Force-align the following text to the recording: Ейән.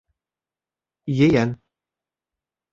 Ейән. 1.17 1.55